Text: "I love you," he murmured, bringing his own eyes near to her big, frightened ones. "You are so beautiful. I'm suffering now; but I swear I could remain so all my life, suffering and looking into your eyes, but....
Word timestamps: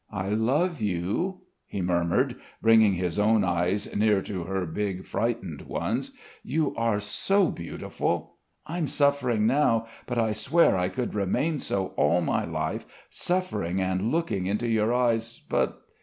"I 0.11 0.29
love 0.29 0.81
you," 0.81 1.41
he 1.67 1.79
murmured, 1.83 2.37
bringing 2.59 2.95
his 2.95 3.19
own 3.19 3.43
eyes 3.43 3.87
near 3.95 4.23
to 4.23 4.45
her 4.45 4.65
big, 4.65 5.05
frightened 5.05 5.61
ones. 5.61 6.09
"You 6.41 6.75
are 6.75 6.99
so 6.99 7.51
beautiful. 7.51 8.37
I'm 8.65 8.87
suffering 8.87 9.45
now; 9.45 9.85
but 10.07 10.17
I 10.17 10.31
swear 10.31 10.75
I 10.75 10.89
could 10.89 11.13
remain 11.13 11.59
so 11.59 11.89
all 11.97 12.21
my 12.21 12.45
life, 12.45 12.87
suffering 13.11 13.79
and 13.79 14.11
looking 14.11 14.47
into 14.47 14.67
your 14.67 14.91
eyes, 14.91 15.39
but.... 15.47 15.79